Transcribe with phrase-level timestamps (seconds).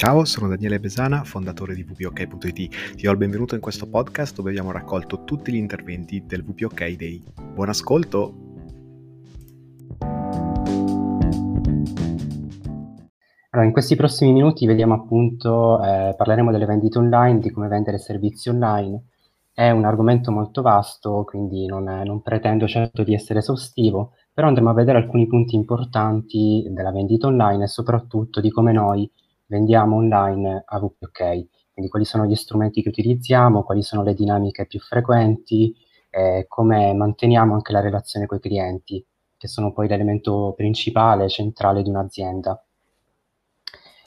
[0.00, 2.94] Ciao, sono Daniele Besana, fondatore di VPOK.it.
[2.96, 6.96] Ti do il benvenuto in questo podcast dove abbiamo raccolto tutti gli interventi del VPOK
[6.96, 7.22] Day.
[7.52, 8.34] Buon ascolto!
[13.50, 17.98] Allora, in questi prossimi minuti vediamo appunto, eh, parleremo delle vendite online, di come vendere
[17.98, 19.04] servizi online.
[19.52, 24.70] È un argomento molto vasto, quindi non, non pretendo certo di essere esaustivo, però andremo
[24.70, 29.06] a vedere alcuni punti importanti della vendita online e soprattutto di come noi
[29.50, 31.18] vendiamo online a VPOK,
[31.72, 35.74] quindi quali sono gli strumenti che utilizziamo, quali sono le dinamiche più frequenti,
[36.08, 39.04] eh, come manteniamo anche la relazione con i clienti,
[39.36, 42.64] che sono poi l'elemento principale, centrale di un'azienda.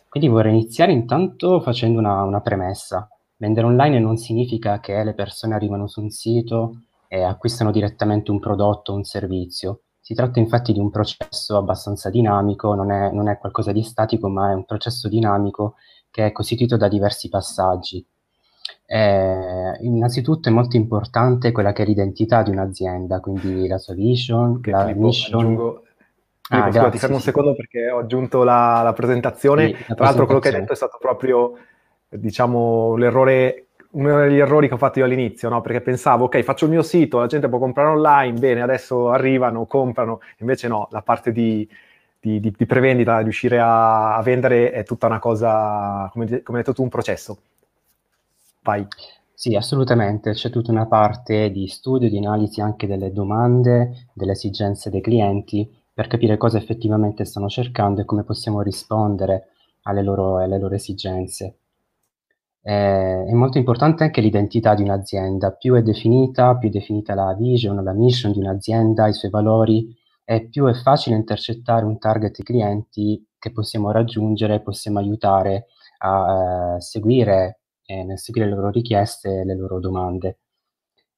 [0.07, 3.07] Quindi vorrei iniziare intanto facendo una, una premessa.
[3.35, 8.39] Vendere online non significa che le persone arrivano su un sito e acquistano direttamente un
[8.39, 9.81] prodotto o un servizio.
[10.05, 14.27] Si tratta infatti di un processo abbastanza dinamico, non è, non è qualcosa di statico,
[14.27, 15.75] ma è un processo dinamico
[16.11, 18.05] che è costituito da diversi passaggi.
[18.85, 24.59] Eh, innanzitutto è molto importante quella che è l'identità di un'azienda, quindi la sua vision,
[24.59, 25.39] che la Filippo, mission.
[25.39, 25.83] Aggiungo...
[26.49, 27.27] Ah, grazie, ti fermo un sì.
[27.27, 29.67] secondo perché ho aggiunto la, la presentazione.
[29.67, 31.53] Sì, la Tra l'altro quello che hai detto è stato proprio,
[32.09, 35.61] diciamo, l'errore, uno degli errori che ho fatto io all'inizio, no?
[35.61, 39.65] Perché pensavo, ok, faccio il mio sito, la gente può comprare online, bene, adesso arrivano,
[39.65, 40.19] comprano.
[40.39, 41.67] Invece no, la parte di,
[42.19, 46.63] di, di- di prevendita, riuscire a, a vendere è tutta una cosa, come, come hai
[46.63, 47.37] detto tu, un processo.
[48.63, 48.87] Vai.
[49.33, 54.89] Sì, assolutamente, c'è tutta una parte di studio, di analisi anche delle domande, delle esigenze
[54.89, 59.49] dei clienti per capire cosa effettivamente stanno cercando e come possiamo rispondere
[59.83, 61.57] alle loro, alle loro esigenze.
[62.65, 67.33] Eh, è molto importante anche l'identità di un'azienda, più è definita, più è definita la
[67.33, 69.93] vision, la mission di un'azienda, i suoi valori,
[70.23, 75.67] e più è facile intercettare un target clienti che possiamo raggiungere, possiamo aiutare
[75.99, 80.39] a eh, seguire, eh, nel seguire le loro richieste e le loro domande.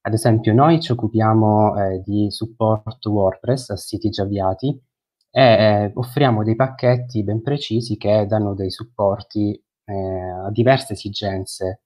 [0.02, 4.80] Ad esempio, noi ci occupiamo eh, di supporto WordPress a siti già avviati
[5.32, 11.82] e eh, offriamo dei pacchetti ben precisi che danno dei supporti eh, a diverse esigenze,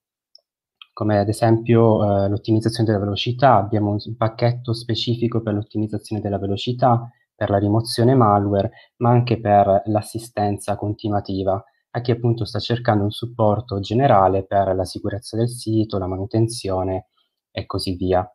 [0.93, 3.55] come ad esempio eh, l'ottimizzazione della velocità.
[3.55, 9.83] Abbiamo un, pacchetto specifico per l'ottimizzazione della velocità, per la rimozione malware, ma anche per
[9.85, 15.97] l'assistenza continuativa a chi appunto sta cercando un supporto generale per la sicurezza del sito,
[15.97, 17.07] la manutenzione
[17.51, 18.29] e così via.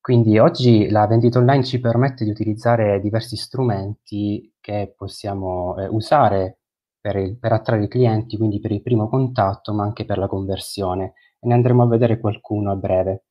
[0.00, 6.58] Quindi oggi la vendita online ci permette di utilizzare diversi strumenti che possiamo eh, usare
[7.04, 10.26] per, il- per attrarre i clienti, quindi per il primo contatto, ma anche per la
[10.26, 11.12] conversione.
[11.38, 13.24] E ne andremo a vedere qualcuno a breve.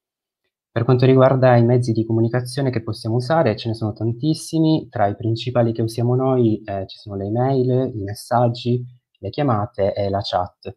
[0.71, 4.87] Per quanto riguarda i mezzi di comunicazione che possiamo usare, ce ne sono tantissimi.
[4.89, 8.83] Tra i principali che usiamo noi eh, ci sono le email, i messaggi,
[9.19, 10.75] le chiamate e la chat.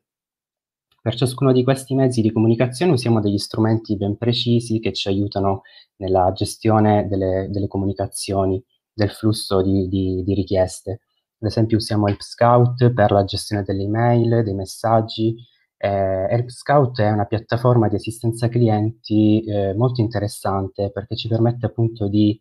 [1.00, 5.62] Per ciascuno di questi mezzi di comunicazione usiamo degli strumenti ben precisi che ci aiutano
[5.96, 11.00] nella gestione delle, delle comunicazioni, del flusso di, di- di richieste.
[11.38, 15.34] Ad esempio usiamo Help Scout per la gestione delle email, dei messaggi.
[15.76, 15.88] Eh,
[16.30, 22.08] Help Scout è una piattaforma di assistenza clienti eh, molto interessante perché ci permette appunto
[22.08, 22.40] di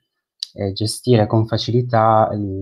[0.54, 2.60] eh, gestire con facilità il-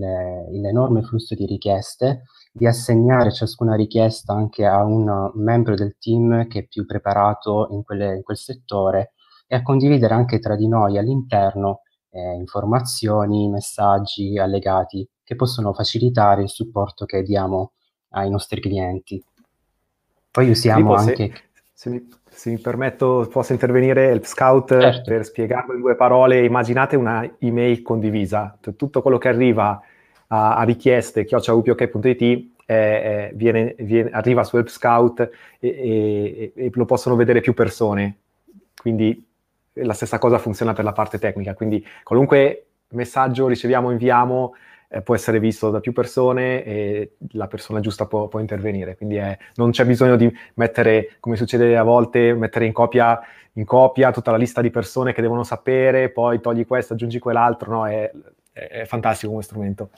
[0.60, 6.60] l'enorme flusso di richieste di assegnare ciascuna richiesta anche a un membro del team che
[6.60, 9.12] è più preparato in, quelle- in quel settore
[9.46, 11.80] e a condividere anche tra di noi all'interno
[12.10, 17.72] eh, informazioni, messaggi, allegati che possono facilitare il supporto che diamo
[18.10, 19.22] ai nostri clienti.
[20.30, 21.32] Poi usiamo se, anche...
[21.72, 25.10] se mi, se mi permetto, posso intervenire Help Scout Certo.
[25.10, 26.44] per spiegarlo in due parole.
[26.44, 29.80] Immaginate una email condivisa, tutto quello che arriva
[30.28, 35.20] a, a richieste chiocciaupok.it eh, eh, viene, viene- arriva su Help Scout
[35.58, 38.18] e, e- e lo possono vedere più persone.
[38.76, 39.26] Quindi
[39.74, 41.54] la stessa cosa funziona per la parte tecnica.
[41.54, 44.54] Quindi qualunque messaggio riceviamo, inviamo,
[44.94, 48.96] eh, può essere visto da più persone e la persona giusta può, può intervenire.
[48.96, 53.20] Quindi è- non c'è bisogno di mettere, come succede a volte, mettere in copia,
[53.54, 57.70] in copia tutta la lista di persone che devono sapere, poi togli questo, aggiungi quell'altro.
[57.72, 58.10] No, è,
[58.52, 59.90] è- è fantastico come strumento.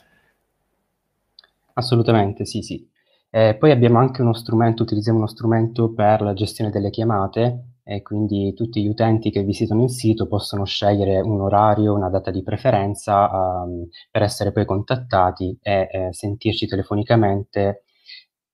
[1.73, 2.89] Assolutamente, sì, sì.
[3.29, 8.01] Eh, poi abbiamo anche uno strumento, utilizziamo uno strumento per la gestione delle chiamate e
[8.01, 12.43] quindi tutti gli utenti che visitano il sito possono scegliere un orario, una data di
[12.43, 17.85] preferenza, ehm, per essere poi contattati e eh, sentirci telefonicamente,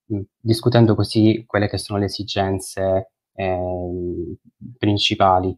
[0.05, 4.35] mh, discutendo così quelle che sono le esigenze ehm,
[4.77, 5.57] principali.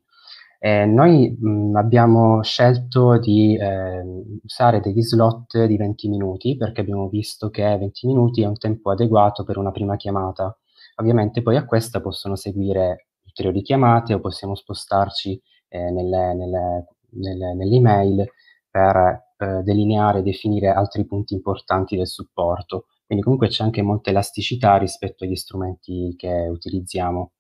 [0.60, 4.04] Eh, noi mh, abbiamo scelto di eh,
[4.44, 8.92] usare degli slot di 20 minuti perché abbiamo visto che 20 minuti è un tempo
[8.92, 10.58] adeguato per una prima chiamata.
[10.96, 17.54] Ovviamente poi a questa possono seguire ulteriori chiamate o possiamo spostarci eh, nelle, nelle, nelle,
[17.54, 18.26] nell'email
[18.70, 22.86] per eh, delineare e definire altri punti importanti del supporto.
[23.06, 27.32] Quindi comunque c'è anche molta elasticità rispetto agli strumenti che utilizziamo.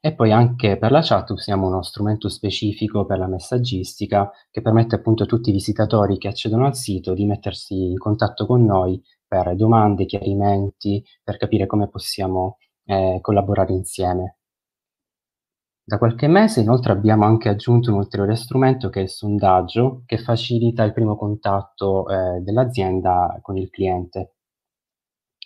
[0.00, 4.96] E poi anche per la chat usiamo uno strumento specifico per la messaggistica che permette
[4.96, 9.02] appunto a tutti i visitatori che accedono al sito di mettersi in contatto con noi
[9.26, 14.36] per domande, chiarimenti, per capire come possiamo eh, collaborare insieme.
[15.86, 20.16] Da qualche mese inoltre abbiamo anche aggiunto un ulteriore strumento che è il sondaggio, che
[20.16, 24.32] facilita il primo contatto eh, dell'azienda con il cliente.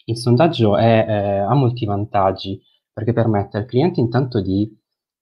[0.05, 2.63] Il sondaggio è, eh, ha molti vantaggi
[2.93, 4.73] perché permette al cliente intanto di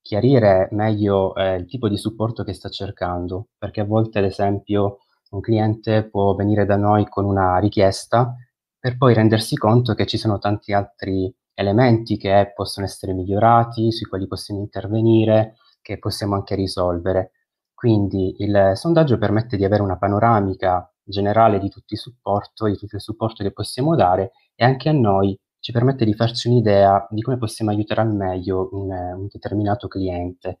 [0.01, 4.99] chiarire meglio eh, il tipo di supporto che sta cercando, perché a volte ad esempio
[5.31, 8.35] un cliente può venire da noi con una richiesta
[8.77, 14.05] per poi rendersi conto che ci sono tanti altri elementi che possono essere migliorati, sui
[14.05, 17.31] quali possiamo intervenire, che possiamo anche risolvere.
[17.73, 22.97] Quindi il sondaggio permette di avere una panoramica generale di tutti i supporti, di tutto
[22.97, 27.21] il supporto che possiamo dare e anche a noi ci permette di farci un'idea di
[27.23, 30.59] come possiamo aiutare al meglio un, un determinato cliente.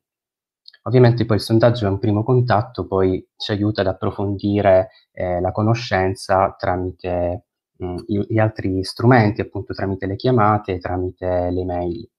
[0.83, 5.51] Ovviamente poi il sondaggio è un primo contatto, poi ci aiuta ad approfondire eh, la
[5.51, 7.46] conoscenza tramite
[7.77, 12.09] mh, gli altri strumenti, appunto tramite le chiamate, tramite le mail.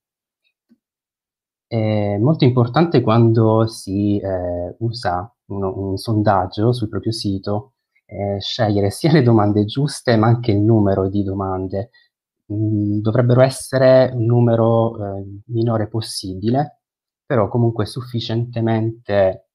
[1.66, 7.74] È molto importante quando si eh, usa uno, un sondaggio sul proprio sito
[8.06, 11.90] eh, scegliere sia le domande giuste ma anche il numero di domande.
[12.52, 16.80] Mm, dovrebbero essere un numero eh, minore possibile,
[17.26, 19.48] però comunque sufficientemente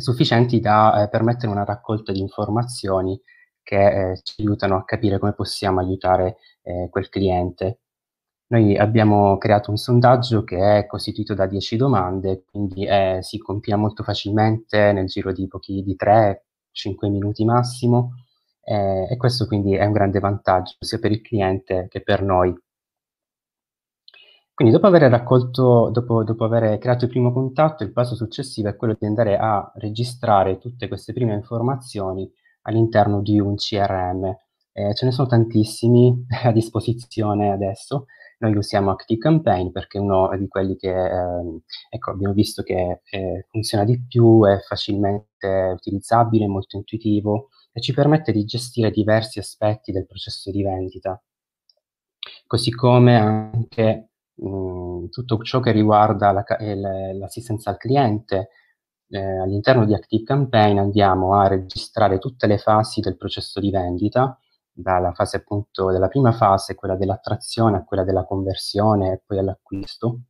[0.00, 3.18] sufficienti da eh, permettere una raccolta di informazioni
[3.66, 7.80] che eh, ci aiutano a capire come possiamo aiutare eh, quel cliente.
[8.48, 13.76] Noi abbiamo creato un sondaggio che è costituito da 10 domande, quindi eh, si compila
[13.76, 18.12] molto facilmente nel giro di pochi di 3-5 minuti massimo
[18.62, 22.54] eh, e questo quindi è un grande vantaggio sia per il cliente che per noi.
[24.54, 28.76] Quindi dopo aver raccolto, dopo, dopo aver creato il primo contatto, il passo successivo è
[28.76, 32.30] quello di andare a registrare tutte queste prime informazioni
[32.66, 34.24] all'interno di un CRM.
[34.72, 38.06] Eh, ce ne sono tantissimi a disposizione adesso.
[38.38, 43.46] Noi usiamo ActiveCampaign perché è uno di quelli che eh, ecco, abbiamo visto che eh,
[43.50, 49.90] funziona di più, è facilmente utilizzabile, molto intuitivo e ci permette di gestire diversi aspetti
[49.90, 51.20] del processo di vendita.
[52.46, 56.44] Così come anche mh, tutto ciò che riguarda la,
[57.12, 58.50] l'assistenza al cliente,
[59.08, 64.38] eh, all'interno di ActiveCampaign andiamo a registrare tutte le fasi del processo di vendita,
[64.72, 70.20] dalla fase appunto della prima fase, quella dell'attrazione, a quella della conversione e poi all'acquisto.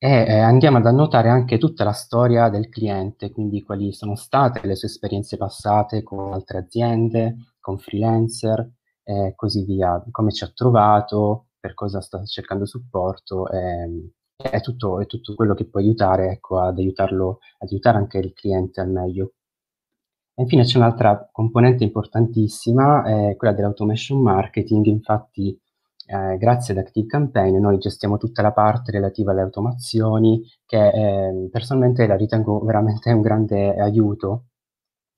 [0.00, 4.64] E eh, andiamo ad annotare anche tutta la storia del cliente, quindi quali sono state
[4.66, 8.70] le sue esperienze passate con altre aziende, con freelancer
[9.02, 13.50] e così via, come ci ha trovato, per cosa sta cercando supporto.
[13.50, 18.18] E, è tutto, è tutto quello che può aiutare ecco, ad aiutarlo, ad aiutare anche
[18.18, 19.32] il cliente al meglio.
[20.34, 25.58] E infine c'è un'altra componente importantissima, è quella dell'automation marketing, infatti
[26.06, 32.06] eh, grazie ad ActiveCampaign noi gestiamo tutta la parte relativa alle automazioni che eh, personalmente
[32.06, 34.44] la ritengo veramente un grande aiuto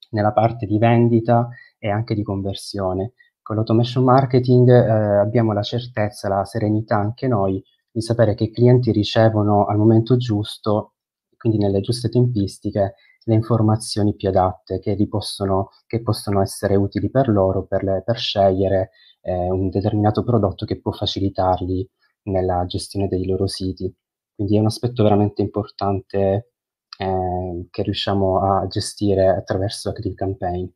[0.09, 3.13] nella parte di vendita e anche di conversione.
[3.43, 8.51] Con l'automation marketing eh, abbiamo la certezza, la serenità anche noi di sapere che i
[8.51, 10.93] clienti ricevono al momento giusto,
[11.37, 17.27] quindi nelle giuste tempistiche, le informazioni più adatte che, possono, che possono, essere utili per
[17.29, 21.87] loro per, le, per scegliere eh, un determinato prodotto che può facilitargli
[22.23, 23.93] nella gestione dei loro siti.
[24.33, 26.51] Quindi è un aspetto veramente importante
[26.97, 30.67] eh, che riusciamo a gestire attraverso Active Campaign.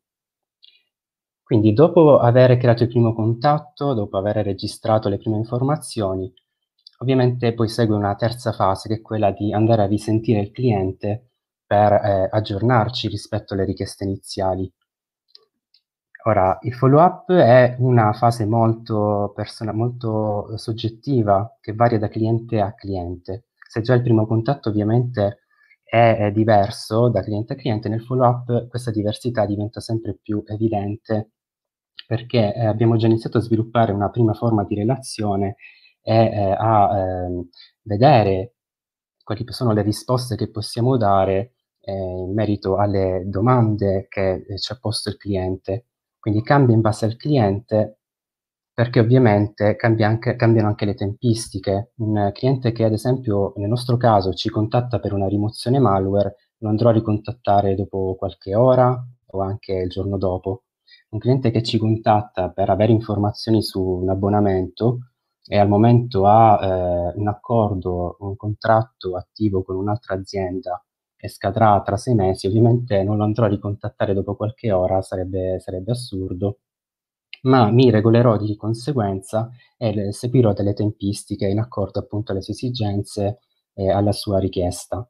[1.42, 6.32] Quindi dopo aver creato il primo contatto, dopo aver registrato le prime informazioni,
[6.98, 11.30] Ovviamente poi segue una terza fase che è quella di andare a risentire il cliente
[11.66, 14.72] per eh, aggiornarci rispetto alle richieste iniziali.
[16.24, 22.74] Ora, il follow-up è una fase molto, persona- molto soggettiva che varia da cliente a
[22.74, 23.46] cliente.
[23.68, 25.42] Se già il primo contatto ovviamente
[25.84, 31.30] è, è diverso da cliente a cliente, nel follow-up questa diversità diventa sempre più evidente
[32.06, 35.56] perché eh, abbiamo già iniziato a sviluppare una prima forma di relazione
[36.08, 37.48] e eh, a eh,
[37.82, 38.54] vedere
[39.24, 44.72] quali sono le risposte che possiamo dare eh, in merito alle domande che eh, ci
[44.72, 45.86] ha posto il cliente.
[46.20, 47.98] Quindi cambia in base al cliente
[48.72, 51.92] perché ovviamente cambia anche, cambiano anche le tempistiche.
[51.96, 56.68] Un cliente che ad esempio nel nostro caso ci contatta per una rimozione malware lo
[56.68, 58.96] andrò a ricontattare dopo qualche ora
[59.26, 60.66] o anche il giorno dopo.
[61.10, 64.98] Un cliente che ci contatta per avere informazioni su un abbonamento
[65.48, 70.82] e al momento ha eh, un accordo, un contratto attivo con un'altra azienda
[71.16, 75.58] e scadrà tra sei mesi, ovviamente non lo andrò a ricontattare dopo qualche ora, sarebbe,
[75.60, 76.58] sarebbe assurdo,
[77.42, 83.40] ma mi regolerò di conseguenza e seguirò delle tempistiche in accordo appunto alle sue esigenze
[83.72, 85.08] e alla sua richiesta.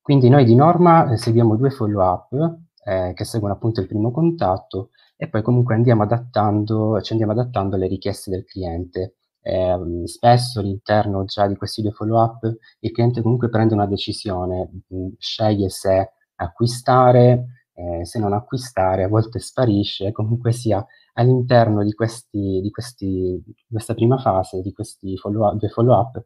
[0.00, 4.90] Quindi noi di norma eh, seguiamo due follow-up eh, che seguono appunto il primo contatto
[5.22, 9.18] e poi comunque andiamo adattando, ci andiamo adattando alle richieste del cliente.
[9.40, 12.44] Eh, spesso all'interno già di questi due follow-up
[12.80, 19.08] il cliente comunque prende una decisione, mm, sceglie se acquistare, eh, se non acquistare, a
[19.08, 25.16] volte sparisce, comunque sia all'interno di, questi, di, questi, di questa prima fase, di questi
[25.16, 26.24] follow-up, due follow-up,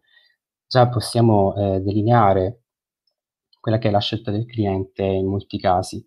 [0.67, 2.62] già possiamo eh, delineare
[3.61, 6.03] quella che è la scelta del cliente in molti casi.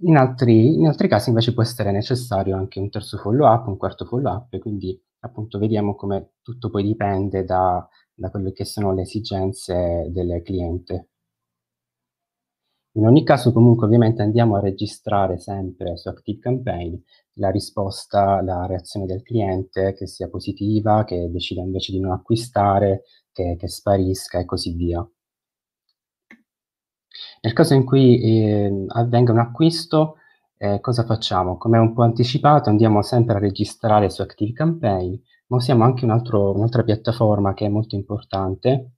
[0.00, 4.04] In altri, in altri casi invece può essere necessario anche un terzo follow-up, un quarto
[4.04, 10.08] follow-up, quindi appunto vediamo come tutto poi dipende da, da quelle che sono le esigenze
[10.10, 11.08] del cliente.
[12.96, 16.94] In ogni caso comunque ovviamente andiamo a registrare sempre su ActiveCampaign
[17.34, 23.02] la risposta, la reazione del cliente, che sia positiva, che decida invece di non acquistare,
[23.32, 25.06] che, che sparisca e così via.
[27.40, 30.16] Nel caso in cui eh, avvenga un acquisto,
[30.56, 31.58] eh, cosa facciamo?
[31.58, 35.14] Come un po' anticipato, andiamo sempre a registrare su ActiveCampaign,
[35.48, 38.92] ma usiamo anche un altro, un'altra piattaforma che è molto importante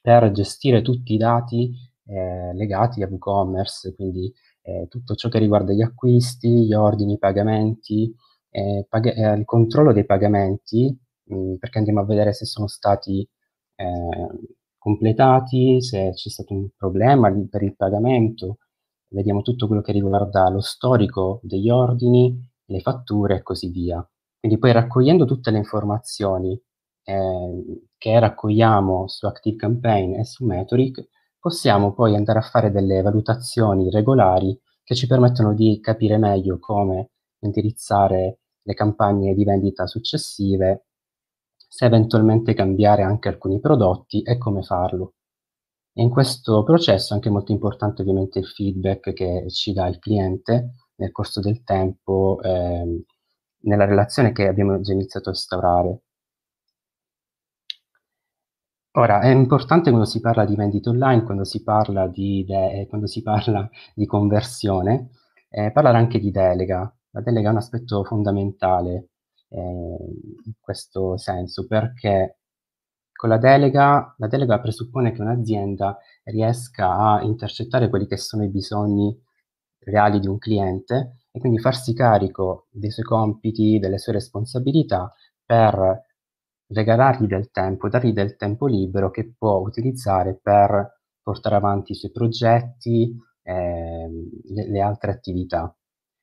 [0.00, 1.72] per gestire tutti i dati
[2.06, 4.32] eh, legati a WooCommerce, quindi
[4.62, 8.14] eh, tutto ciò che riguarda gli acquisti, gli ordini, i pagamenti,
[8.50, 12.68] eh, pag- eh, il controllo dei pagamenti, mh, mm, perché andiamo a vedere se sono
[12.68, 13.28] stati
[13.76, 14.28] eh,
[14.86, 18.58] completati, se c'è stato un problema per il pagamento,
[19.08, 24.08] vediamo tutto quello che riguarda lo storico degli ordini, le fatture e così via.
[24.38, 26.56] Quindi poi raccogliendo tutte le informazioni
[27.02, 31.08] eh, che raccogliamo su ActiveCampaign e su Metric,
[31.40, 37.10] possiamo poi andare a fare delle valutazioni regolari che ci permettono di capire meglio come
[37.40, 40.86] indirizzare le campagne di vendita successive
[41.76, 45.16] se eventualmente cambiare anche alcuni prodotti e come farlo.
[45.92, 49.98] E in questo processo è anche molto importante ovviamente il feedback che ci dà il
[49.98, 53.02] cliente nel corso del tempo, ehm,
[53.64, 56.00] nella relazione che abbiamo già iniziato a instaurare.
[58.92, 63.06] Ora, è importante quando si parla di vendita online, quando si parla di, de- quando
[63.06, 65.10] si parla di conversione,
[65.50, 66.90] eh, parlare anche di delega.
[67.10, 69.10] La delega è un aspetto fondamentale
[69.48, 72.38] eh, in questo senso, perché
[73.12, 78.50] con la delega, la delega presuppone che un'azienda riesca a intercettare quelli che sono i
[78.50, 79.18] bisogni
[79.80, 85.12] reali di un cliente e quindi farsi carico dei suoi compiti, delle sue responsabilità
[85.44, 86.04] per
[86.68, 92.10] regalargli del tempo, dargli del tempo libero che può utilizzare per portare avanti i suoi
[92.10, 94.08] progetti, eh,
[94.44, 95.74] le, le altre attività.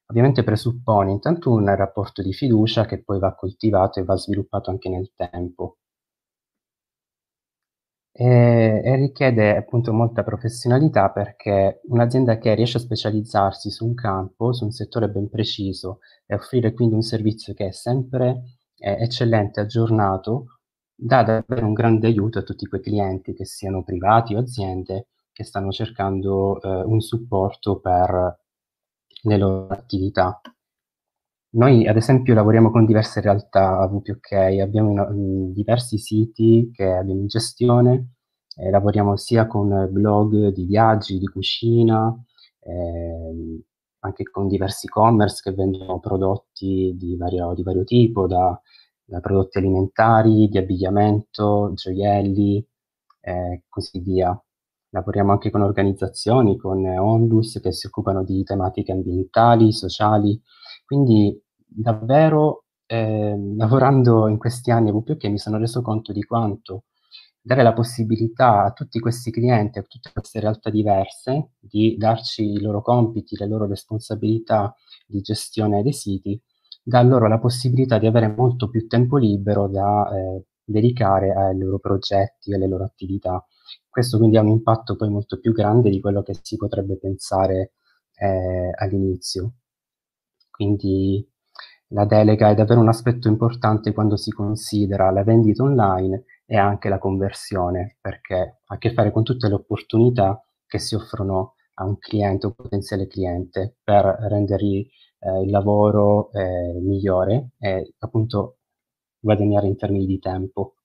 [0.08, 4.90] Ovviamente presuppone intanto un rapporto di fiducia che poi va coltivato e va sviluppato anche
[4.90, 5.78] nel tempo.
[8.16, 14.54] E, e richiede appunto molta professionalità perché un'azienda che riesce a specializzarsi su un campo,
[14.54, 19.62] su un settore ben preciso e offrire quindi un servizio che è sempre eh, eccellente,
[19.62, 20.60] aggiornato,
[20.96, 25.44] dà davvero un grande aiuto a tutti quei clienti, che siano privati o aziende, che
[25.44, 28.42] stanno cercando eh, un supporto per
[29.24, 30.40] le loro attività.
[31.56, 37.28] Noi ad esempio lavoriamo con diverse realtà VPOK, abbiamo in, diversi siti che abbiamo in
[37.28, 38.14] gestione,
[38.56, 42.12] eh, lavoriamo sia con blog di viaggi, di cucina,
[42.60, 43.64] eh,
[44.00, 48.60] anche con diversi e-commerce che vendono prodotti di vario, di vario tipo, da,
[49.04, 52.66] da, prodotti alimentari, di abbigliamento, gioielli
[53.22, 54.43] e eh, così via.
[54.94, 60.40] Lavoriamo anche con organizzazioni, con Onlus che si occupano di tematiche ambientali, sociali,
[60.86, 61.36] quindi
[61.66, 66.84] davvero eh, lavorando in questi anni a WPOK mi sono reso conto di quanto
[67.42, 72.62] dare la possibilità a tutti questi clienti, a tutte queste realtà diverse, di darci i
[72.62, 74.74] loro compiti, le loro responsabilità
[75.08, 76.40] di gestione dei siti,
[76.84, 81.80] dà loro la possibilità di avere molto più tempo libero da eh, dedicare ai loro
[81.80, 83.44] progetti, alle loro attività.
[83.90, 87.74] Questo quindi ha un impatto poi molto più grande di quello che si potrebbe pensare
[88.16, 89.54] eh, all'inizio.
[90.50, 91.28] Quindi
[91.90, 96.90] la delega è davvero un aspetto importante quando si considera la vendita online e anche
[96.90, 101.86] la conversione, perché ha a che fare con tutte le opportunità che si offrono a
[101.86, 104.88] un cliente o potenziale cliente per rendergli
[105.20, 108.58] eh, il lavoro eh, migliore e appunto
[109.20, 110.76] guadagnare in termini di tempo.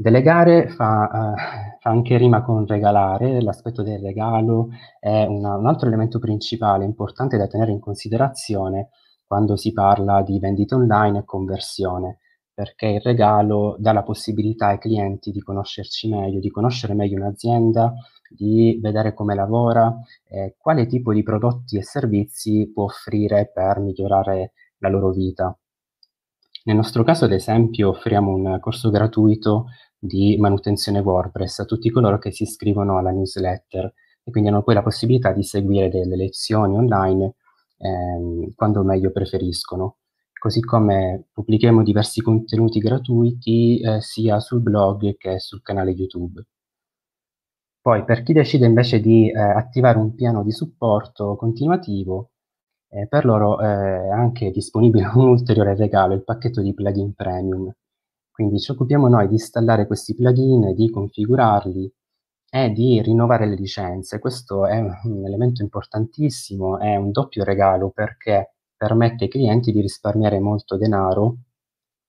[0.00, 4.68] Delegare fa, uh, fa, anche rima con regalare, l'aspetto del regalo
[5.00, 8.90] è una, un altro elemento principale, importante da tenere in considerazione
[9.26, 12.18] quando si parla di vendita online e conversione,
[12.54, 17.92] perché il regalo dà la possibilità ai clienti di conoscerci meglio, di conoscere meglio un'azienda,
[18.30, 19.92] di vedere come lavora,
[20.28, 25.58] eh, quale tipo di prodotti e servizi può offrire per migliorare la loro vita.
[26.68, 32.18] Nel nostro caso, ad esempio, offriamo un corso gratuito di manutenzione WordPress a tutti coloro
[32.18, 36.76] che si iscrivono alla newsletter e quindi hanno poi la possibilità di seguire delle lezioni
[36.76, 37.34] online
[37.78, 39.96] ehm, quando meglio preferiscono.
[40.38, 46.44] Così come pubblichiamo diversi contenuti gratuiti eh, sia sul blog che sul canale YouTube.
[47.80, 52.30] Poi per chi decide invece di eh, attivare un piano di supporto continuativo,
[52.90, 57.72] eh, per loro eh, è anche disponibile un ulteriore regalo, il pacchetto di plugin premium.
[58.38, 61.92] Quindi ci occupiamo noi di installare questi plugin, di configurarli
[62.48, 64.20] e di rinnovare le licenze.
[64.20, 70.38] Questo è un elemento importantissimo, è un doppio regalo perché permette ai clienti di risparmiare
[70.38, 71.38] molto denaro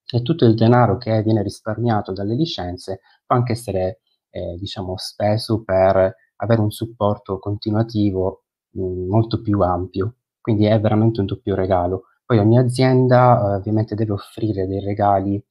[0.06, 5.64] e tutto il denaro che viene risparmiato dalle licenze può anche essere eh, diciamo, speso
[5.64, 8.44] per avere un supporto continuativo
[8.74, 10.18] mh, molto più ampio.
[10.40, 12.04] Quindi è veramente un doppio regalo.
[12.24, 15.44] Poi ogni azienda eh, ovviamente deve offrire dei regali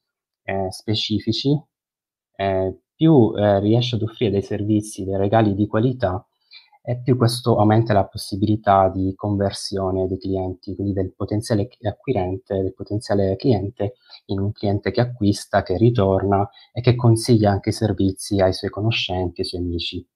[0.48, 1.50] eh, specifici,
[2.36, 6.26] eh, più eh, riesce ad offrire dei servizi, dei regali di qualità,
[6.82, 12.72] e più questo aumenta la possibilità di conversione dei clienti, quindi del potenziale acquirente, del
[12.72, 13.96] potenziale cliente
[14.26, 18.70] in un cliente che acquista, che ritorna e che consiglia anche i servizi ai suoi
[18.70, 20.06] conoscenti, ai suoi amici.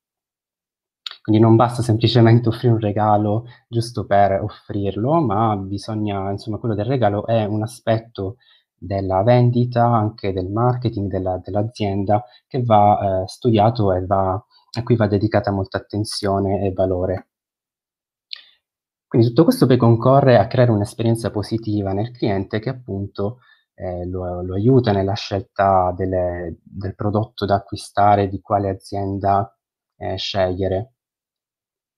[1.22, 6.86] Quindi non basta semplicemente offrire un regalo giusto per offrirlo, ma bisogna, insomma, quello del
[6.86, 8.36] regalo è un aspetto
[8.82, 14.96] della vendita, anche del marketing della, dell'azienda che va eh, studiato e va, a cui
[14.96, 17.28] va dedicata molta attenzione e valore.
[19.06, 23.38] Quindi tutto questo poi concorre a creare un'esperienza positiva nel cliente che appunto
[23.74, 29.54] eh, lo, lo, aiuta nella scelta delle, del prodotto da acquistare, di quale azienda
[29.96, 30.94] eh, scegliere.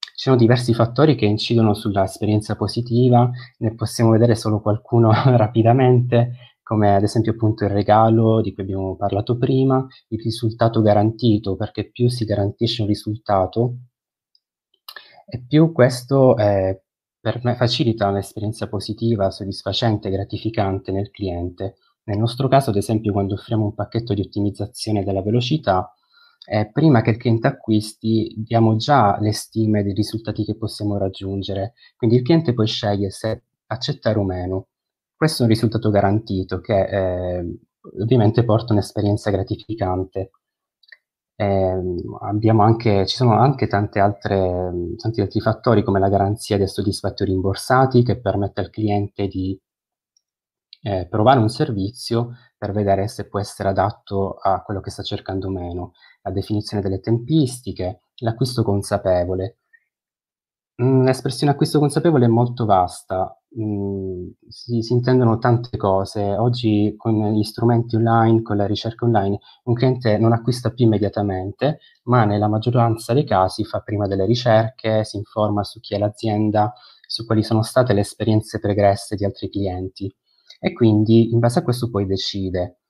[0.01, 6.96] Ci sono diversi fattori che incidono sull'esperienza positiva, ne possiamo vedere solo qualcuno rapidamente come
[6.96, 12.09] ad esempio appunto il regalo di cui abbiamo parlato prima, il risultato garantito, perché più
[12.09, 13.77] si garantisce un risultato
[15.27, 16.83] e più questo eh,
[17.20, 21.77] per me facilita un'esperienza positiva, soddisfacente, gratificante nel cliente.
[22.05, 25.94] Nel nostro caso, ad esempio, quando offriamo un pacchetto di ottimizzazione della velocità,
[26.46, 31.72] eh, prima che il cliente acquisti diamo già le stime dei risultati che possiamo raggiungere,
[31.96, 34.66] quindi il cliente poi sceglie se accettare o meno.
[35.24, 37.58] Questo è un risultato garantito che eh,
[37.98, 40.32] ovviamente porta un'esperienza gratificante.
[41.34, 41.80] Eh,
[42.58, 48.20] anche, ci sono anche altre, tanti altri fattori come la garanzia dei soddisfatti rimborsati che
[48.20, 49.58] permette al cliente di
[50.82, 55.46] eh, provare un servizio per vedere se può essere adatto a quello che sta cercando
[55.46, 59.60] o meno, la definizione delle tempistiche, l'acquisto consapevole.
[60.76, 66.20] L'espressione acquisto consapevole è molto vasta, mm, si, si, intendono tante cose.
[66.37, 71.78] Oggi con gli strumenti online, con la ricerca online, un cliente non acquista più immediatamente,
[72.04, 76.72] ma nella maggioranza dei casi fa prima delle ricerche, si informa su chi è l'azienda,
[77.06, 80.12] su quali sono state le esperienze pregresse di altri clienti
[80.58, 82.80] e quindi in base a questo poi decide.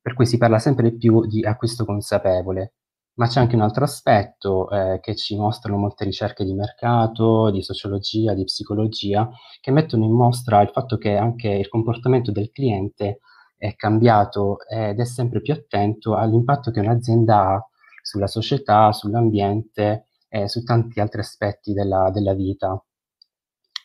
[0.00, 2.74] Per cui si parla sempre più di acquisto consapevole.
[3.14, 7.62] Ma c'è anche un altro aspetto eh, che ci mostrano molte ricerche di mercato, di
[7.62, 9.28] sociologia, di psicologia,
[9.60, 13.20] che mettono in mostra il fatto che anche il comportamento del cliente
[13.56, 17.66] è cambiato ed è sempre più attento all'impatto che un'azienda ha
[18.02, 22.82] sulla società, sull'ambiente e su tanti altri aspetti della, della vita.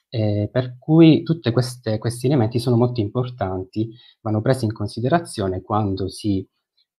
[0.10, 3.90] Eh, per cui tutti questi elementi sono molto importanti,
[4.22, 6.48] vanno presi in considerazione quando si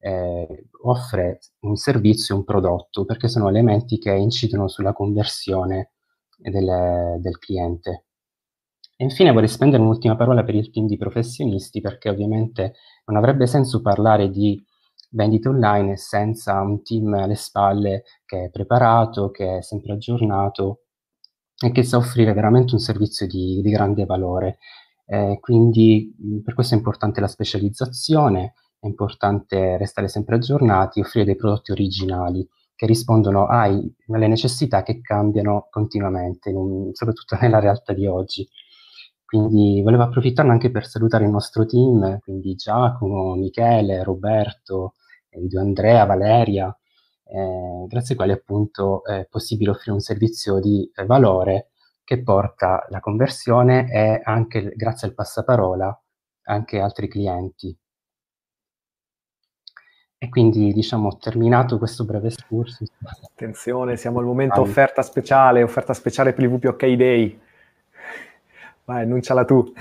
[0.01, 5.93] eh, offre un servizio, un prodotto, perché sono elementi che incidono sulla conversione
[6.37, 8.05] del, del cliente.
[8.97, 12.75] E infine vorrei spendere un'ultima parola per il team di professionisti, perché ovviamente
[13.07, 14.61] non avrebbe senso parlare di
[15.11, 20.83] vendita online senza un team alle spalle che è preparato, che è sempre aggiornato
[21.61, 24.59] e che sa offrire veramente un servizio di, di grande valore.
[25.07, 31.37] Eh, quindi per questo è importante la specializzazione, è importante restare sempre aggiornati, offrire dei
[31.37, 38.07] prodotti originali che rispondono ai, alle necessità che cambiano continuamente, in, soprattutto nella realtà di
[38.07, 38.49] oggi.
[39.25, 44.95] Quindi volevo approfittarne anche per salutare il nostro team, quindi Giacomo, Michele, Roberto,
[45.29, 46.75] eh, Andrea, Valeria,
[47.25, 51.71] eh, grazie ai quali appunto è possibile offrire un servizio di eh, valore
[52.05, 56.03] che porta la conversione e anche grazie al passaparola
[56.45, 57.77] anche altri clienti.
[60.21, 62.91] E quindi, diciamo, ho terminato questo breve excursus.
[63.23, 64.69] Attenzione, siamo al momento Vai.
[64.69, 67.41] offerta speciale, offerta speciale per il WPOK Day.
[68.85, 69.73] Vai, annunciala tu.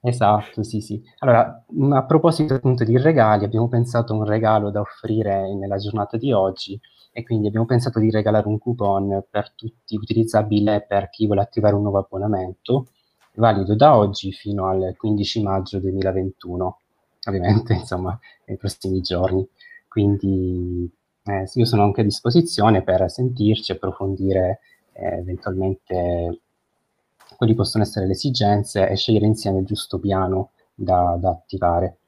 [0.00, 1.02] Esatto, sì, sì.
[1.18, 6.18] Allora, a proposito appunto di regali, abbiamo pensato a un regalo da offrire nella giornata
[6.18, 6.78] di oggi
[7.10, 11.74] e quindi abbiamo pensato di regalare un coupon per tutti, utilizzabile per chi vuole attivare
[11.74, 12.88] un nuovo abbonamento,
[13.34, 16.78] valido da oggi fino al 15 maggio 2021,
[17.26, 19.48] ovviamente, insomma, nei prossimi giorni.
[19.94, 20.90] Quindi
[21.22, 24.58] eh, io sono anche a disposizione per sentirci, approfondire
[24.92, 26.40] eh, eventualmente
[27.36, 31.98] quali possono essere le esigenze e scegliere insieme il giusto piano da, da attivare.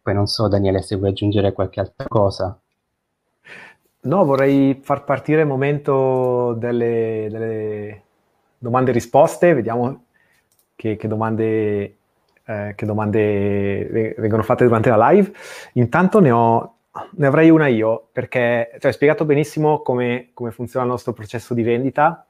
[0.00, 2.58] Poi non so, Daniele, se vuoi aggiungere qualche altra cosa.
[4.00, 8.02] No, vorrei far partire il momento delle, delle
[8.56, 10.04] domande e risposte, vediamo
[10.74, 11.96] che, che domande
[12.46, 15.30] eh, che domande vengono fatte durante la live.
[15.74, 16.75] Intanto ne, ho,
[17.10, 21.54] ne avrei una io, perché cioè, hai spiegato benissimo come, come, funziona il nostro processo
[21.54, 22.26] di vendita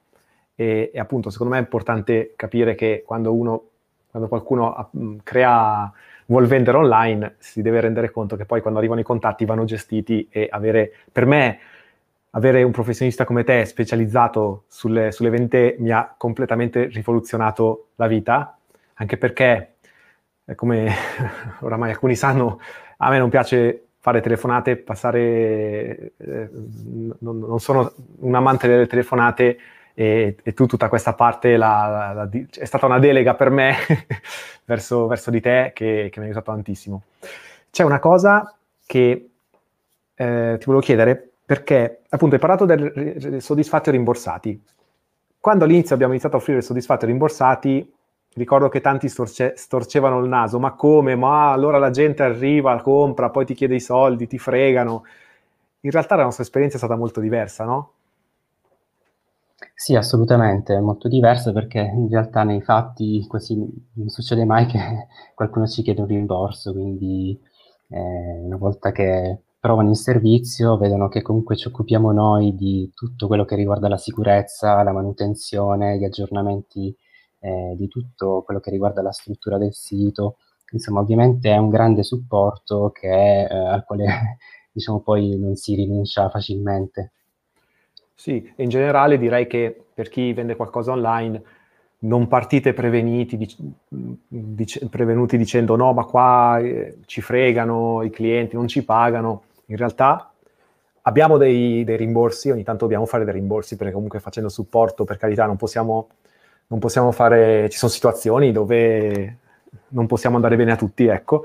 [0.54, 3.62] e, e, appunto secondo me è importante capire che quando, uno,
[4.10, 5.92] quando qualcuno uh, crea,
[6.26, 10.28] vuol vendere online, si deve rendere conto che poi quando arrivano i contatti vanno gestiti
[10.30, 11.58] e avere, per me,
[12.30, 18.58] avere un professionista come te specializzato sulle, sulle vendite mi ha completamente rivoluzionato la vita,
[18.94, 19.76] anche perché
[20.54, 20.92] come
[21.60, 22.60] oramai alcuni sanno,
[22.98, 26.48] a me non piace fare telefonate, passare, eh,
[27.18, 29.58] non, non, sono un amante delle telefonate
[29.94, 33.74] e, e tu tutta questa parte la, la, la, è stata una delega per me
[34.64, 37.02] verso, verso, di te che, che, mi ha aiutato tantissimo.
[37.68, 39.28] C'è una cosa che
[40.14, 44.62] eh, ti volevo chiedere perché appunto hai parlato del, soddisfatti o rimborsati.
[45.40, 47.92] Quando all'inizio abbiamo iniziato a offrire soddisfatti o rimborsati,
[48.36, 51.14] ricordo che tanti storce- storcevano il naso, ma come?
[51.16, 55.04] Ma allora la gente arriva, compra, poi ti chiede i soldi, ti fregano.
[55.80, 57.92] In realtà la nostra esperienza è stata molto diversa, no?
[59.74, 64.78] Sì, assolutamente, molto diversa perché in realtà nei fatti quasi non succede mai che
[65.34, 67.38] qualcuno ci chiede un rimborso, quindi
[67.88, 73.26] eh, una volta che provano il servizio vedono che comunque ci occupiamo noi di tutto
[73.26, 76.94] quello che riguarda la sicurezza, la manutenzione, gli aggiornamenti
[77.46, 80.38] eh, di tutto quello che riguarda la struttura del sito.
[80.72, 84.38] Insomma, ovviamente è un grande supporto che, eh, al quale
[84.72, 87.12] diciamo poi non si rinuncia facilmente.
[88.14, 91.42] Sì, in generale direi che per chi vende qualcosa online
[91.98, 93.56] non partite dic-
[93.88, 99.44] dic- prevenuti dicendo no, ma qua eh, ci fregano i clienti, non ci pagano.
[99.66, 100.32] In realtà
[101.02, 105.16] abbiamo dei, dei, rimborsi, ogni tanto dobbiamo fare dei rimborsi perché comunque facendo supporto, per
[105.16, 106.08] carità, non possiamo
[106.68, 109.38] non possiamo fare, ci sono situazioni dove
[109.88, 111.44] non possiamo andare bene a tutti, ecco,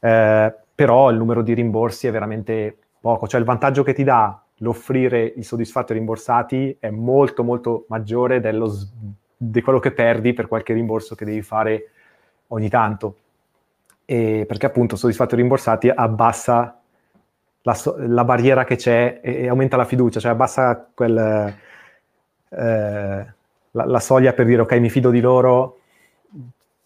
[0.00, 4.40] eh, però il numero di rimborsi è veramente poco, cioè il vantaggio che ti dà
[4.58, 8.72] l'offrire i soddisfatti rimborsati è molto molto maggiore dello,
[9.36, 11.90] di quello che perdi per qualche rimborso che devi fare
[12.48, 13.16] ogni tanto.
[14.06, 16.78] E perché appunto soddisfatti rimborsati abbassa
[17.62, 21.54] la, la barriera che c'è e, e, aumenta la fiducia, cioè abbassa quel...
[22.48, 23.33] Eh,
[23.74, 25.80] la, la, soglia per dire ok, mi fido di loro,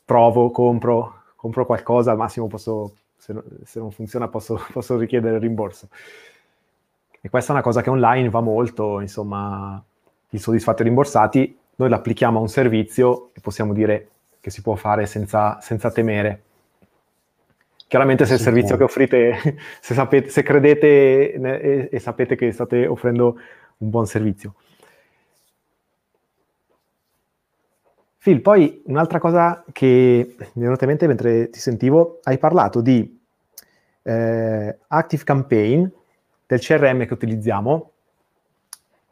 [0.05, 5.37] provo, compro, compro qualcosa, al massimo posso, se, no, se non funziona posso, posso, richiedere
[5.37, 5.89] il rimborso.
[7.21, 9.83] E questa è una cosa che online va molto, insomma,
[10.31, 14.09] i soddisfatti rimborsati, noi l'applichiamo a un servizio e possiamo dire
[14.41, 16.43] che si può fare senza, senza temere.
[17.87, 22.87] Chiaramente se il servizio che offrite, se, sapete, se credete e, e sapete che state
[22.87, 23.39] offrendo
[23.79, 24.55] un buon servizio.
[28.29, 32.83] Phil, poi un'altra cosa che mi è venuta in mente mentre ti sentivo, hai parlato
[32.83, 33.19] di
[34.03, 35.87] eh, Active Campaign,
[36.47, 37.93] del CRM che utilizziamo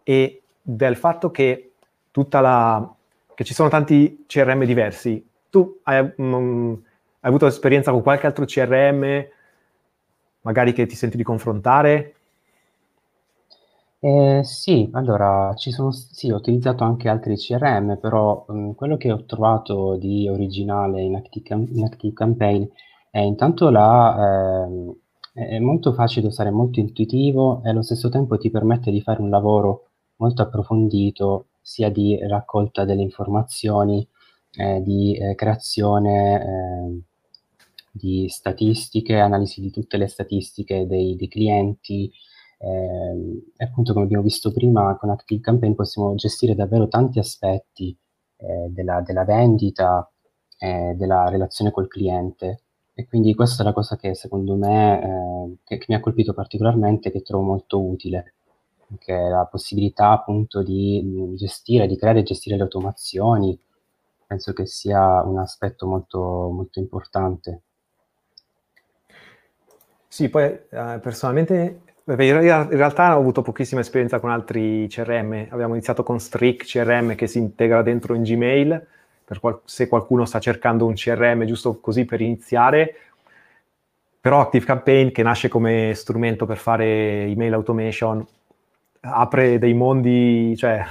[0.02, 1.72] e del fatto che
[2.12, 2.94] la,
[3.34, 5.26] che ci sono tanti CRM diversi.
[5.48, 6.78] Tu hai, um,
[7.20, 9.26] hai avuto esperienza con qualche altro CRM,
[10.42, 12.14] magari che ti senti di confrontare?
[14.06, 19.10] Eh, sì, allora, ci sono, sì, ho utilizzato anche altri CRM, però mh, quello che
[19.10, 22.64] ho trovato di originale in Active, in Active Campaign
[23.10, 24.94] è intanto la, ehm,
[25.32, 29.20] è molto facile da usare, molto intuitivo e allo stesso tempo ti permette di fare
[29.22, 34.06] un lavoro molto approfondito, sia di raccolta delle informazioni,
[34.56, 37.00] eh, di eh, creazione eh,
[37.90, 42.10] di statistiche, analisi di tutte le statistiche dei, dei clienti.
[42.58, 47.96] Eh, e appunto, come abbiamo visto prima, con Active Campaign possiamo gestire davvero tanti aspetti
[48.36, 50.10] eh, della, della, vendita,
[50.58, 52.60] eh, della relazione col cliente.
[52.94, 56.32] E quindi questa è la cosa che secondo me eh, che, che mi ha colpito
[56.32, 58.34] particolarmente, che trovo molto utile
[58.98, 63.58] che è la possibilità appunto di gestire, di creare e gestire le automazioni,
[64.26, 67.62] penso che sia un aspetto molto, molto importante.
[70.08, 76.04] Sì, poi eh, personalmente, in realtà ho avuto pochissima esperienza con altri CRM, abbiamo iniziato
[76.04, 78.86] con Streak CRM che si integra dentro in Gmail,
[79.40, 82.94] qual- se qualcuno sta cercando un CRM giusto così per iniziare,
[84.20, 88.24] però ActiveCampaign che nasce come strumento per fare email automation
[89.00, 90.84] apre dei mondi, cioè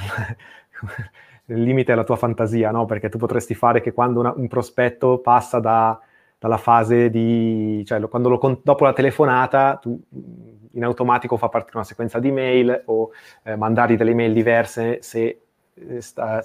[1.46, 2.86] il limite è la tua fantasia, no?
[2.86, 6.00] Perché tu potresti fare che quando una, un prospetto passa da,
[6.38, 10.00] dalla fase di, cioè lo, lo, dopo la telefonata, tu
[10.76, 13.12] in automatico fa partire una sequenza di mail o
[13.44, 15.40] eh, mandare delle mail diverse se,
[15.74, 16.44] eh, sta,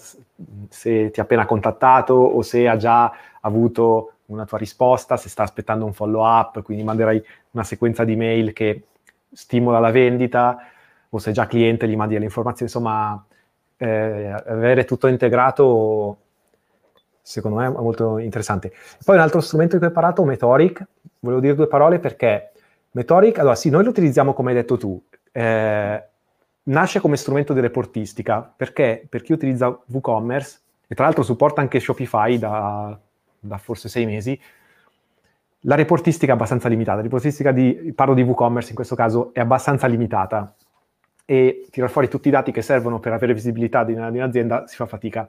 [0.69, 5.43] se ti ha appena contattato o se ha già avuto una tua risposta, se sta
[5.43, 8.85] aspettando un follow up, quindi manderai una sequenza di mail che
[9.33, 10.59] stimola la vendita
[11.09, 13.25] o se già cliente gli mandi le informazioni, insomma,
[13.77, 16.19] eh, avere tutto integrato
[17.23, 18.73] secondo me è molto interessante.
[19.05, 20.85] Poi un altro strumento che ho imparato, Metoric,
[21.21, 22.50] volevo dire due parole perché
[22.93, 25.01] Metoric, allora sì, noi lo utilizziamo come hai detto tu,
[25.33, 26.05] eh,
[26.65, 29.07] nasce come strumento di reportistica, perché?
[29.09, 32.99] Per chi utilizza WooCommerce, e tra l'altro supporta anche Shopify da,
[33.39, 34.41] da forse sei mesi,
[35.65, 39.41] la reportistica è abbastanza limitata, la reportistica di, parlo di WooCommerce in questo caso, è
[39.41, 40.55] abbastanza limitata.
[41.25, 44.75] E tirare fuori tutti i dati che servono per avere visibilità di, di un'azienda si
[44.75, 45.29] fa fatica.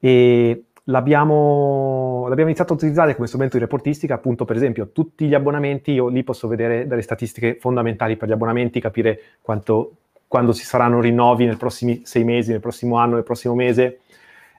[0.00, 5.34] E l'abbiamo, l'abbiamo, iniziato a utilizzare come strumento di reportistica, appunto per esempio tutti gli
[5.34, 10.64] abbonamenti, io lì posso vedere delle statistiche fondamentali per gli abbonamenti, capire quanto, quando ci
[10.64, 14.00] saranno rinnovi nei prossimi sei mesi, nel prossimo anno, nel prossimo mese,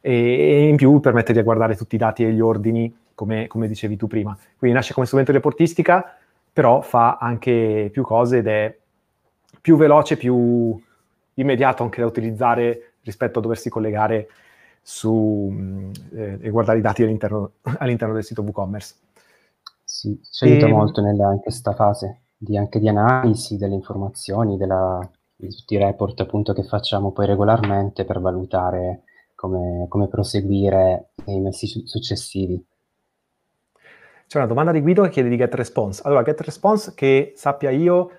[0.01, 3.67] e, e in più permette di guardare tutti i dati e gli ordini, come, come
[3.67, 4.37] dicevi tu prima.
[4.57, 6.17] Quindi nasce come strumento di reportistica,
[6.51, 8.77] però fa anche più cose ed è
[9.59, 10.79] più veloce, più
[11.35, 14.27] immediato anche da utilizzare rispetto a doversi collegare
[14.83, 18.95] su, mm, eh, e guardare i dati all'interno, all'interno, del sito WooCommerce.
[19.83, 20.71] Sì, ci aiuta e...
[20.71, 24.99] molto nella, in questa fase di, anche di analisi delle informazioni, della,
[25.35, 29.03] di tutti i report appunto che facciamo poi regolarmente per valutare
[29.35, 32.63] come, come proseguire nei mesi su- successivi.
[34.27, 36.01] C'è una domanda di Guido che chiede di GetResponse.
[36.05, 38.09] Allora, GetResponse, che sappia io,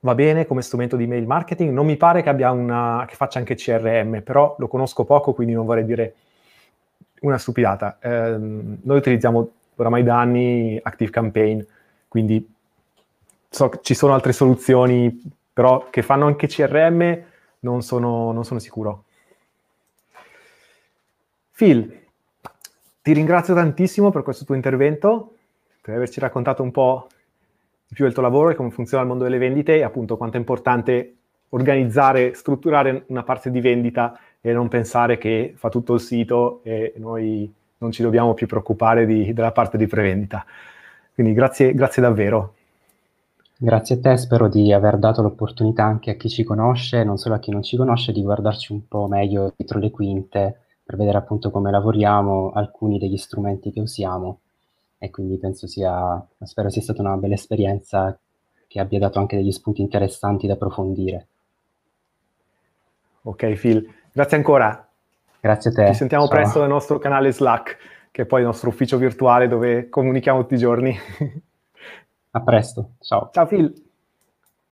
[0.00, 3.54] va bene come strumento di mail marketing, non mi pare che, una, che faccia anche
[3.54, 6.14] CRM, però lo conosco poco, quindi non vorrei dire
[7.20, 7.98] una stupidata.
[8.00, 11.60] Eh, noi utilizziamo oramai da anni Active Campaign,
[12.08, 12.48] quindi
[13.48, 15.20] so che ci sono altre soluzioni,
[15.52, 17.22] però che fanno anche CRM,
[17.60, 19.04] non sono, non sono sicuro.
[21.52, 21.98] Phil,
[23.02, 25.34] ti ringrazio tantissimo per questo tuo intervento,
[25.82, 27.08] per averci raccontato un po'
[27.92, 30.40] più del tuo lavoro e come funziona il mondo delle vendite e appunto quanto è
[30.40, 31.16] importante
[31.50, 36.94] organizzare, strutturare una parte di vendita e non pensare che fa tutto il sito e
[36.98, 40.44] noi non ci dobbiamo più preoccupare di, della parte di prevendita.
[41.12, 42.54] Quindi grazie, grazie davvero.
[43.56, 47.34] Grazie a te, spero di aver dato l'opportunità anche a chi ci conosce, non solo
[47.34, 51.18] a chi non ci conosce, di guardarci un po' meglio dietro le quinte per vedere
[51.18, 54.40] appunto come lavoriamo, alcuni degli strumenti che usiamo
[55.02, 58.16] e quindi penso sia, spero sia stata una bella esperienza
[58.66, 61.26] che abbia dato anche degli spunti interessanti da approfondire.
[63.22, 64.88] Ok Phil, grazie ancora.
[65.40, 65.86] Grazie a te.
[65.86, 66.34] Ci sentiamo Ciao.
[66.34, 67.78] presto nel nostro canale Slack,
[68.10, 70.94] che è poi il nostro ufficio virtuale dove comunichiamo tutti i giorni.
[72.32, 73.30] A presto, ciao.
[73.32, 73.89] Ciao Phil.